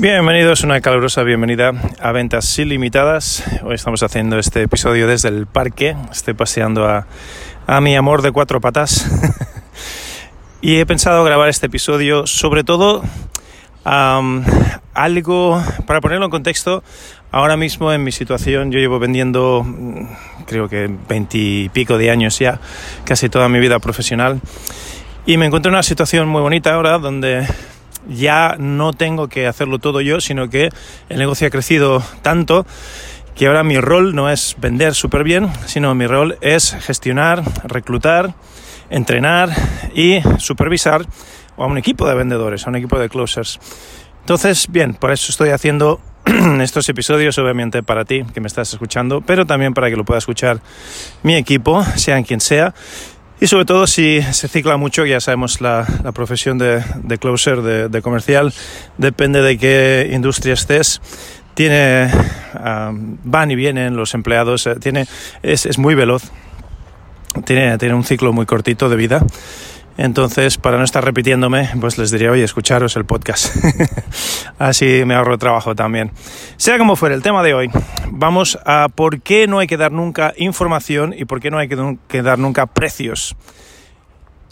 [0.00, 3.44] Bienvenidos, una calurosa bienvenida a Ventas Ilimitadas.
[3.62, 5.94] Hoy estamos haciendo este episodio desde el parque.
[6.10, 7.06] Estoy paseando a,
[7.66, 9.04] a mi amor de cuatro patas.
[10.62, 13.02] y he pensado grabar este episodio sobre todo
[13.84, 16.82] algo, para ponerlo en contexto,
[17.30, 20.06] ahora mismo en mi situación yo llevo vendiendo mm,
[20.46, 22.58] creo que veintipico de años ya,
[23.04, 24.40] casi toda mi vida profesional.
[25.26, 27.46] Y me encuentro en una situación muy bonita ahora donde
[28.08, 30.70] ya no tengo que hacerlo todo yo, sino que
[31.08, 32.66] el negocio ha crecido tanto
[33.34, 38.34] que ahora mi rol no es vender súper bien, sino mi rol es gestionar, reclutar,
[38.90, 39.50] entrenar
[39.94, 41.06] y supervisar
[41.56, 43.58] a un equipo de vendedores, a un equipo de closers.
[44.20, 46.00] Entonces, bien, por eso estoy haciendo
[46.60, 50.18] estos episodios, obviamente para ti que me estás escuchando, pero también para que lo pueda
[50.18, 50.60] escuchar
[51.22, 52.74] mi equipo, sea quien sea,
[53.40, 57.62] y sobre todo si se cicla mucho, ya sabemos la, la profesión de, de closer,
[57.62, 58.52] de, de, comercial,
[58.98, 61.00] depende de qué industria estés.
[61.54, 62.10] Tiene,
[62.54, 65.06] um, van y vienen los empleados, eh, tiene,
[65.42, 66.30] es, es muy veloz,
[67.44, 69.24] tiene, tiene un ciclo muy cortito de vida.
[70.00, 73.54] Entonces, para no estar repitiéndome, pues les diría, oye, escucharos el podcast.
[74.58, 76.10] Así me ahorro trabajo también.
[76.56, 77.70] Sea como fuera, el tema de hoy,
[78.10, 81.68] vamos a por qué no hay que dar nunca información y por qué no hay
[81.68, 83.36] que dar nunca precios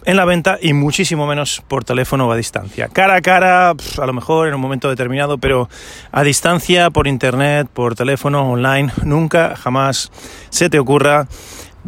[0.05, 2.88] en la venta y muchísimo menos por teléfono o a distancia.
[2.88, 5.68] Cara a cara, a lo mejor en un momento determinado, pero
[6.12, 10.11] a distancia, por internet, por teléfono, online, nunca, jamás
[10.50, 11.27] se te ocurra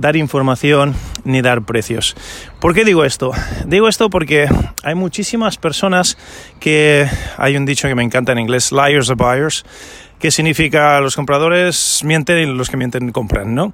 [0.01, 0.95] dar información
[1.25, 2.17] ni dar precios.
[2.61, 3.33] ¿Por qué digo esto?
[3.67, 4.49] Digo esto porque
[4.83, 6.17] hay muchísimas personas
[6.59, 7.07] que
[7.37, 9.65] hay un dicho que me encanta en inglés, liars are buyers,
[10.21, 13.73] que significa los compradores mienten y los que mienten compran, ¿no?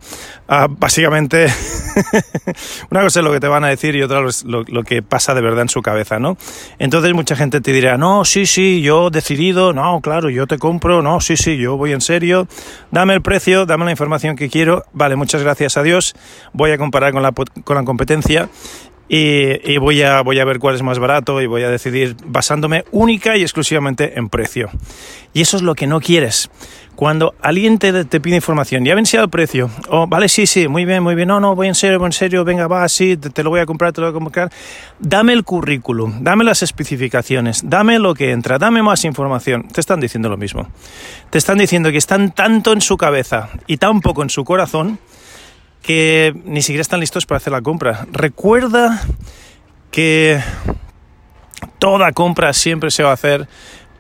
[0.49, 1.47] Uh, básicamente,
[2.91, 5.03] una cosa es lo que te van a decir y otra es lo, lo, que
[5.03, 6.39] pasa de verdad en su cabeza, ¿no?
[6.79, 11.03] Entonces mucha gente te dirá, no, sí, sí, yo decidido, no, claro, yo te compro,
[11.03, 12.47] no, sí, sí, yo voy en serio,
[12.93, 16.15] dame el precio, dame la información que quiero, vale, muchas gracias a Dios,
[16.53, 18.49] voy a comparar con la, con la competencia
[19.09, 22.85] y, voy, a, voy a ver cuál es más barato y voy a decidir basándome
[22.91, 24.69] única y exclusivamente en precio.
[25.33, 26.51] Y eso es lo que no quieres.
[26.97, 30.47] Cuando alguien te, te pide información, ya ven si el precio, o oh, vale, sí,
[30.47, 32.89] sí, muy bien, muy bien, no, no, voy en serio, voy en serio, venga, va,
[32.89, 34.51] sí, te, te, lo voy a comprar, te lo voy a comprar.
[34.99, 39.69] Dame el currículum, dame las especificaciones, dame lo que entra, dame más información.
[39.69, 40.69] Te están diciendo lo mismo.
[41.29, 44.99] Te están diciendo que están tanto en su cabeza y tan poco en su corazón
[45.87, 48.09] que ni siquiera están listos para hacer la compra.
[48.11, 49.01] Recuerda
[49.93, 50.41] que
[51.79, 53.47] toda compra siempre se va a hacer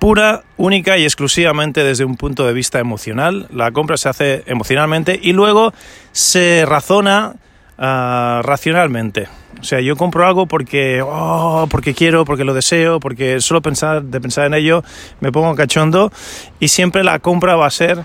[0.00, 3.46] pura, única y exclusivamente desde un punto de vista emocional.
[3.52, 5.72] La compra se hace emocionalmente y luego
[6.10, 7.36] se razona
[7.78, 9.28] uh, racionalmente.
[9.60, 14.02] O sea, yo compro algo porque, oh, porque quiero, porque lo deseo, porque solo pensar,
[14.02, 14.82] de pensar en ello
[15.20, 16.10] me pongo cachondo
[16.58, 18.04] y siempre la compra va a ser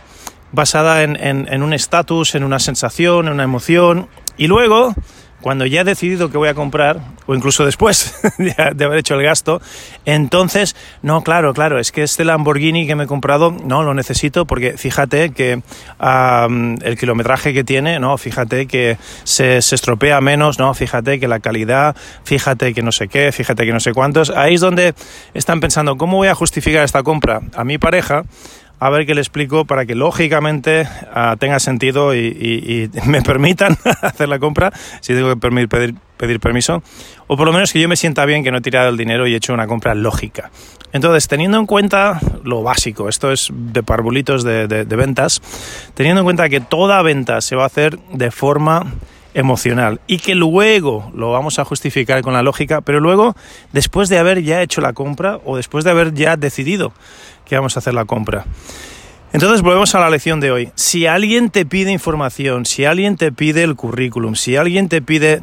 [0.52, 4.08] basada en, en, un estatus, en una sensación, en una emoción.
[4.38, 4.94] Y luego,
[5.42, 9.24] cuando ya he decidido que voy a comprar, o incluso después de haber hecho el
[9.24, 9.62] gasto,
[10.06, 14.46] entonces, no, claro, claro, es que este Lamborghini que me he comprado, no, lo necesito
[14.46, 15.62] porque fíjate que
[16.00, 21.40] el kilometraje que tiene, no, fíjate que se, se, estropea menos, no, fíjate que la
[21.40, 24.30] calidad, fíjate que no sé qué, fíjate que no sé cuántos.
[24.30, 24.94] Ahí es donde
[25.34, 27.42] están pensando, ¿cómo voy a justificar esta compra?
[27.56, 28.24] A mi pareja
[28.82, 34.28] a ver qué le explico para que lógicamente uh, tenga sentido y, me permitan hacer
[34.28, 35.68] la compra, si tengo que
[36.18, 36.82] pedir, permiso,
[37.28, 39.28] o por lo menos que yo me sienta bien que no he tirado el dinero
[39.28, 40.50] y he hecho una compra lógica.
[40.94, 45.42] Entonces, teniendo en cuenta lo básico, esto es de parvulitos de ventas,
[45.94, 48.92] teniendo en cuenta que toda venta se va a hacer de forma
[49.34, 53.36] emocional y que luego lo vamos a justificar con la lógica, pero luego
[53.72, 56.94] después de haber ya hecho la compra o después de haber ya decidido
[57.52, 58.46] que vamos a hacer la compra.
[59.34, 60.72] Entonces volvemos a la lección de hoy.
[60.76, 65.42] Si alguien te pide información, si alguien te pide el currículum, si alguien te pide...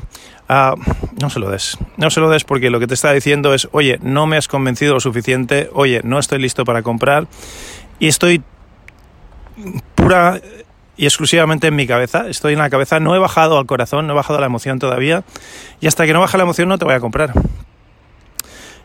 [0.49, 0.81] Uh,
[1.21, 3.69] no se lo des, no se lo des porque lo que te está diciendo es,
[3.73, 7.27] oye, no me has convencido lo suficiente, oye, no estoy listo para comprar
[7.99, 8.43] y estoy
[9.95, 10.41] pura
[10.97, 14.15] y exclusivamente en mi cabeza, estoy en la cabeza, no he bajado al corazón, no
[14.15, 15.25] he bajado a la emoción todavía
[15.83, 17.35] y hasta que no baja la emoción no te voy a comprar.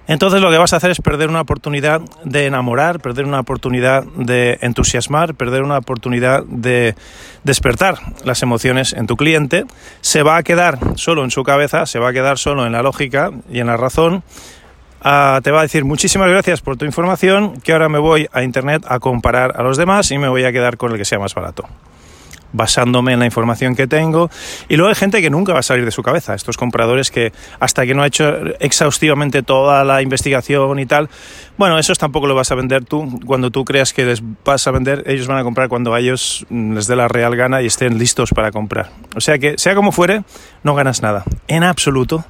[0.07, 4.03] Entonces lo que vas a hacer es perder una oportunidad de enamorar, perder una oportunidad
[4.03, 6.95] de entusiasmar, perder una oportunidad de
[7.43, 7.95] despertar
[8.25, 9.65] las emociones en tu cliente.
[10.01, 12.81] Se va a quedar solo en su cabeza, se va a quedar solo en la
[12.81, 14.23] lógica y en la razón.
[15.01, 18.43] Ah, te va a decir muchísimas gracias por tu información, que ahora me voy a
[18.43, 21.19] internet a comparar a los demás y me voy a quedar con el que sea
[21.19, 21.65] más barato
[22.53, 24.29] basándome en la información que tengo.
[24.69, 27.33] Y luego hay gente que nunca va a salir de su cabeza, estos compradores que
[27.59, 31.09] hasta que no ha hecho exhaustivamente toda la investigación y tal,
[31.57, 33.19] bueno, esos tampoco lo vas a vender tú.
[33.25, 36.45] Cuando tú creas que les vas a vender, ellos van a comprar cuando a ellos
[36.49, 38.89] les dé la real gana y estén listos para comprar.
[39.15, 40.23] O sea que, sea como fuere,
[40.63, 42.25] no ganas nada, en absoluto,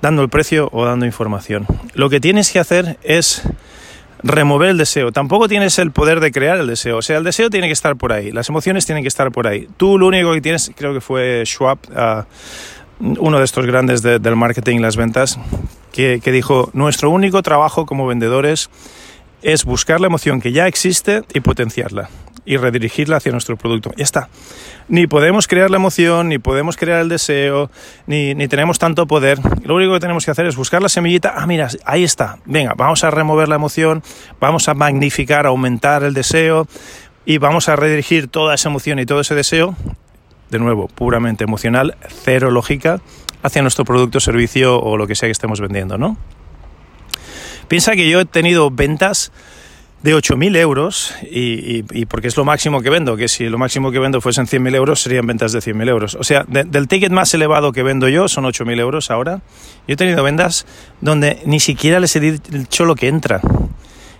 [0.00, 1.66] dando el precio o dando información.
[1.94, 3.42] Lo que tienes que hacer es
[4.22, 5.12] remover el deseo.
[5.12, 6.98] Tampoco tienes el poder de crear el deseo.
[6.98, 9.46] O sea, el deseo tiene que estar por ahí, las emociones tienen que estar por
[9.46, 9.68] ahí.
[9.76, 12.24] Tú lo único que tienes, creo que fue Schwab, ah,
[13.00, 15.38] uno de estos grandes del marketing y las ventas,
[15.92, 18.70] que dijo, nuestro único trabajo como vendedores
[19.42, 22.08] es buscar la emoción que ya existe y potenciarla
[22.44, 23.92] y redirigirla hacia nuestro producto.
[23.96, 24.28] Ya está.
[24.88, 27.70] Ni podemos crear la emoción, ni podemos crear el deseo,
[28.06, 29.38] ni, ni, tenemos tanto poder.
[29.64, 31.34] Lo único que tenemos que hacer es buscar la semillita.
[31.36, 32.38] Ah, mira, ahí está.
[32.44, 34.02] Venga, vamos a remover la emoción,
[34.40, 36.66] vamos a magnificar, aumentar el deseo
[37.24, 39.76] y vamos a redirigir toda esa emoción y todo ese deseo,
[40.50, 43.00] de nuevo, puramente emocional, cero lógica,
[43.42, 46.16] hacia nuestro producto, servicio o lo que sea que estemos vendiendo, ¿no?
[47.72, 49.32] Piensa que yo he tenido ventas
[50.02, 53.90] de 8.000 euros y, y, porque es lo máximo que vendo, que si lo máximo
[53.90, 56.14] que vendo fuesen 100.000 euros serían ventas de 100.000 euros.
[56.16, 59.40] O sea, del ticket más elevado que vendo yo son 8.000 euros ahora.
[59.88, 60.66] Yo he tenido ventas
[61.00, 63.40] donde ni siquiera les he dicho lo que entra.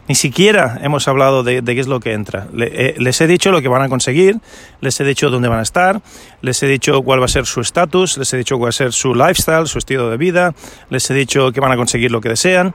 [0.09, 2.49] Ni siquiera hemos hablado de, qué es lo que entra.
[2.59, 4.39] Eh, les he dicho lo que van a conseguir,
[4.81, 6.01] les he dicho dónde van a estar,
[6.41, 8.73] les he dicho cuál va a ser su estatus, les he dicho cuál va a
[8.73, 10.55] ser su lifestyle, su estilo de vida,
[10.91, 12.75] les he dicho que van a conseguir lo que desean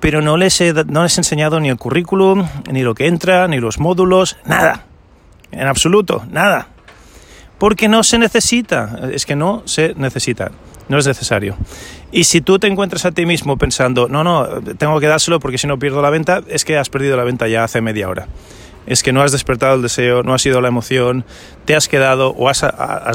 [0.00, 3.48] pero no les, he, no les he enseñado ni el currículum, ni lo que entra,
[3.48, 4.84] ni los módulos, nada.
[5.52, 6.68] En absoluto, nada.
[7.58, 10.50] Porque no se necesita, es que no se necesita,
[10.88, 11.56] no es necesario.
[12.12, 14.46] Y si tú te encuentras a ti mismo pensando, no, no,
[14.78, 17.48] tengo que dárselo porque si no pierdo la venta, es que has perdido la venta
[17.48, 18.26] ya hace media hora
[18.86, 21.24] es que no has despertado el deseo, no ha sido la emoción,
[21.64, 22.62] te has quedado o has,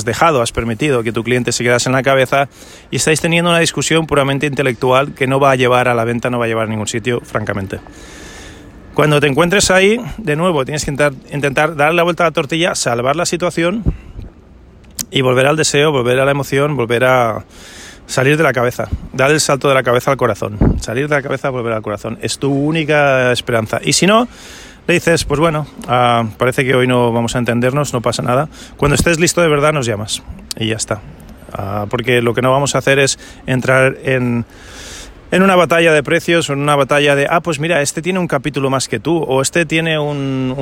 [0.05, 2.49] dejado, has permitido que tu cliente se quedase en la cabeza
[2.91, 6.29] y estáis teniendo una discusión puramente intelectual que no va a llevar a la venta,
[6.29, 7.79] no va a llevar a ningún sitio, francamente.
[8.93, 12.31] Cuando te encuentres ahí, de nuevo, tienes que intentar, intentar darle la vuelta a la
[12.31, 13.83] tortilla, salvar la situación
[15.09, 17.45] y volver al deseo, volver a la emoción, volver a
[18.05, 21.21] salir de la cabeza, dar el salto de la cabeza al corazón, salir de la
[21.21, 22.17] cabeza, volver al corazón.
[22.21, 23.79] Es tu única esperanza.
[23.81, 24.27] Y si no,
[24.87, 28.49] le dices, pues bueno, ah, parece que hoy no vamos a entendernos, no pasa nada.
[28.77, 30.23] Cuando estés listo de verdad nos llamas
[30.57, 31.01] y ya está.
[31.53, 34.45] Ah, porque lo que no vamos a hacer es entrar en
[35.31, 38.19] en una batalla de precios o en una batalla de, ah, pues mira, este tiene
[38.19, 40.53] un capítulo más que tú, o este tiene un,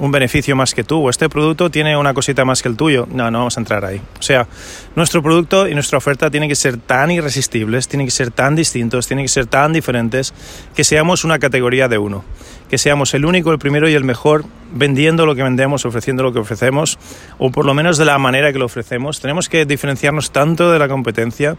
[0.00, 3.06] un, beneficio más que tú, o este producto tiene una cosita más que el tuyo.
[3.10, 4.00] No, no vamos a entrar ahí.
[4.18, 4.48] O sea,
[4.96, 9.06] nuestro producto y nuestra oferta tienen que ser tan irresistibles, tienen que ser tan distintos,
[9.06, 10.34] tienen que ser tan diferentes,
[10.74, 12.24] que seamos una categoría de uno.
[12.68, 16.32] Que seamos el único, el primero y el mejor vendiendo lo que vendemos, ofreciendo lo
[16.32, 16.98] que ofrecemos,
[17.38, 19.20] o por lo menos de la manera que lo ofrecemos.
[19.20, 21.56] Tenemos que diferenciarnos tanto de la competencia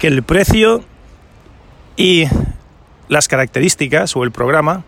[0.00, 0.84] que el precio
[1.98, 2.26] y
[3.08, 4.84] las características o el programa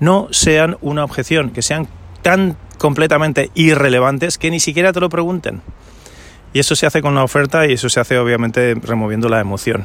[0.00, 1.86] no sean una objeción, que sean
[2.22, 5.60] tan completamente irrelevantes que ni siquiera te lo pregunten.
[6.54, 9.84] Y eso se hace con la oferta y eso se hace obviamente removiendo la emoción.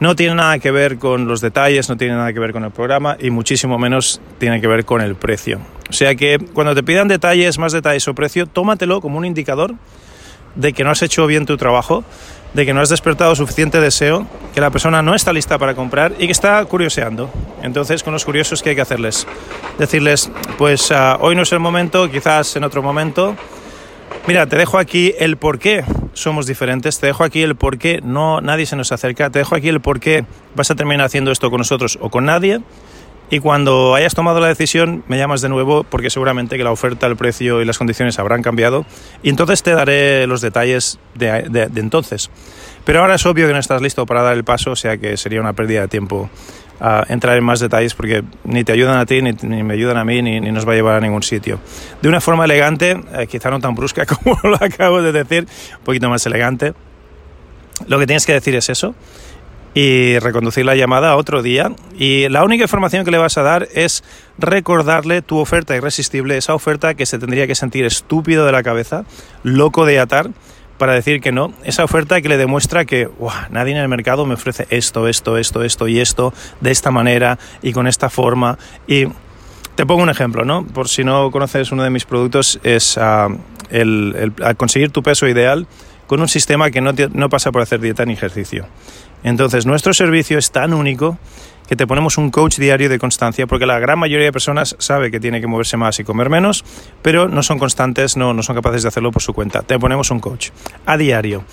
[0.00, 2.70] No tiene nada que ver con los detalles, no tiene nada que ver con el
[2.70, 5.60] programa y muchísimo menos tiene que ver con el precio.
[5.90, 9.74] O sea que cuando te pidan detalles, más detalles o precio, tómatelo como un indicador
[10.54, 12.04] de que no has hecho bien tu trabajo
[12.58, 16.14] de que no has despertado suficiente deseo, que la persona no está lista para comprar
[16.18, 17.30] y que está curioseando.
[17.62, 19.28] Entonces, con los curiosos, ¿qué hay que hacerles?
[19.78, 23.36] Decirles, pues uh, hoy no es el momento, quizás en otro momento.
[24.26, 25.84] Mira, te dejo aquí el por qué
[26.14, 29.54] somos diferentes, te dejo aquí el por qué no nadie se nos acerca, te dejo
[29.54, 30.24] aquí el por qué
[30.56, 32.60] vas a terminar haciendo esto con nosotros o con nadie
[33.30, 37.06] y cuando hayas tomado la decisión, me llamas de nuevo porque seguramente que la oferta,
[37.06, 38.86] el precio y las condiciones habrán cambiado.
[39.22, 42.30] Y entonces te daré los detalles de, entonces.
[42.84, 45.18] Pero ahora es obvio que no estás listo para dar el paso, o sea que
[45.18, 46.30] sería una pérdida de tiempo
[46.80, 50.04] a entrar en más detalles porque ni te ayudan a ti, ni, me ayudan a
[50.04, 51.60] mí, ni, nos va a llevar a ningún sitio.
[52.00, 55.46] De una forma elegante, eh, quizá no tan brusca como lo acabo de decir,
[55.78, 56.72] un poquito más elegante.
[57.86, 58.94] Lo que tienes que decir es eso
[59.74, 61.72] y reconducir la llamada a otro día.
[61.98, 64.02] Y la única información que le vas a dar es
[64.38, 69.04] recordarle tu oferta irresistible, esa oferta que se tendría que sentir estúpido de la cabeza,
[69.42, 70.30] loco de atar,
[70.78, 73.10] para decir que no, esa oferta que le demuestra que
[73.50, 77.38] nadie en el mercado me ofrece esto, esto, esto, esto y esto de esta manera
[77.62, 78.58] y con esta forma.
[78.86, 79.06] Y
[79.74, 80.64] te pongo un ejemplo, ¿no?
[80.64, 83.36] Por si no conoces uno de mis productos, es uh,
[83.70, 85.66] el, conseguir tu peso ideal
[86.06, 88.66] con un sistema que no, no pasa por hacer dieta ni ejercicio.
[89.22, 91.18] Entonces, nuestro servicio es tan único
[91.68, 95.10] que te ponemos un coach diario de constancia, porque la gran mayoría de personas sabe
[95.10, 96.64] que tiene que moverse más y comer menos,
[97.02, 99.60] pero no son constantes, no, no son capaces de hacerlo por su cuenta.
[99.62, 100.48] Te ponemos un coach
[100.86, 101.44] a diario.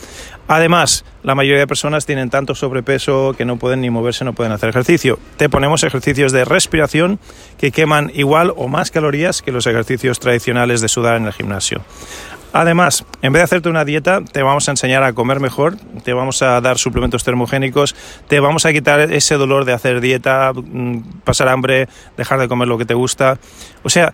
[0.48, 4.54] Además, la mayoría de personas tienen tanto sobrepeso que no pueden ni moverse, no pueden
[4.54, 5.20] hacer ejercicio.
[5.36, 7.20] Te ponemos ejercicios de respiración
[7.58, 11.84] que queman igual o más calorías que los ejercicios tradicionales de sudar en el gimnasio.
[12.58, 16.14] Además, en vez de hacerte una dieta, te vamos a enseñar a comer mejor, te
[16.14, 17.98] vamos a dar suplementos termogénicos,
[18.30, 22.70] te vamos a quitar ese dolor de hacer dieta, mm, pasar hambre, dejar de comer
[22.70, 23.40] lo que te gusta.
[23.84, 24.14] O sea,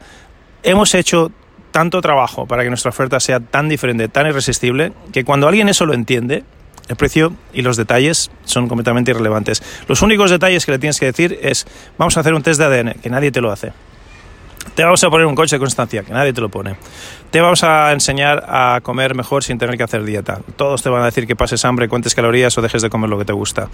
[0.64, 1.32] hemos hecho
[1.70, 5.86] tanto trabajo para que nuestra oferta sea tan diferente, tan irresistible, que cuando alguien eso
[5.86, 6.44] lo entiende,
[6.88, 9.62] el precio y los detalles son completamente irrelevantes.
[9.88, 12.66] Los únicos detalles que le tienes que decir es, vamos a hacer un test de
[12.66, 13.72] ADN, que nadie te lo hace.
[14.76, 16.76] Te vamos a poner un coche de constancia, que nadie te lo pone.
[17.30, 20.40] Te vamos a enseñar a comer mejor sin tener que hacer dieta.
[20.56, 23.18] Todos te van a decir que pases hambre, cuentes calorías o dejes de comer lo
[23.18, 23.70] que te gusta.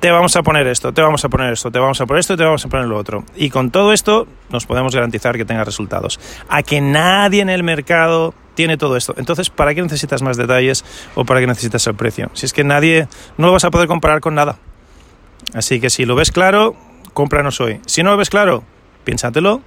[0.00, 2.34] Te vamos a poner esto, te vamos a poner esto, te vamos a poner esto
[2.34, 3.24] y te vamos a poner lo otro.
[3.36, 6.20] Y con todo esto nos podemos garantizar que tengas resultados.
[6.48, 9.14] A que nadie en el mercado tiene todo esto.
[9.16, 10.84] Entonces, ¿para qué necesitas más detalles
[11.14, 12.30] o para qué necesitas el precio?
[12.34, 13.08] Si es que nadie,
[13.38, 14.58] no lo vas a poder comparar con nada.
[15.54, 16.76] Así que si lo ves claro,
[17.12, 17.80] cómpranos hoy.
[17.86, 18.64] Si no lo ves claro,
[19.04, 19.62] piénsatelo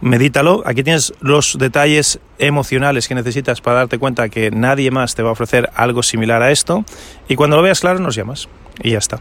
[0.00, 0.62] medítalo.
[0.66, 5.30] Aquí tienes los detalles emocionales que necesitas para darte cuenta que nadie más te va
[5.30, 6.84] a ofrecer algo similar a esto.
[7.28, 8.48] Y cuando lo veas claro, nos llamas.
[8.82, 9.20] Y ya está.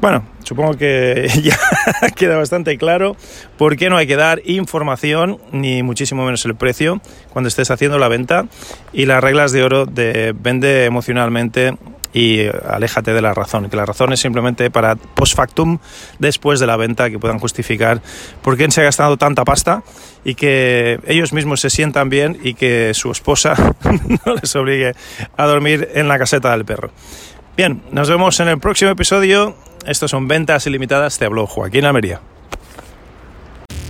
[0.00, 1.58] Bueno, supongo que ya
[2.16, 3.16] queda bastante claro
[3.58, 7.98] por qué no hay que dar información, ni muchísimo menos el precio, cuando estés haciendo
[7.98, 8.46] la venta.
[8.92, 11.76] Y las reglas de oro de vende emocionalmente
[12.12, 15.78] y aléjate de la razón, que la razón es simplemente para post factum,
[16.18, 18.02] después de la venta, que puedan justificar
[18.42, 19.82] por qué se ha gastado tanta pasta
[20.24, 23.54] y que ellos mismos se sientan bien y que su esposa
[24.26, 24.94] no les obligue
[25.36, 26.90] a dormir en la caseta del perro.
[27.56, 29.54] Bien, nos vemos en el próximo episodio.
[29.86, 31.18] Estos son ventas ilimitadas.
[31.18, 32.31] Te habló Joaquín Almería.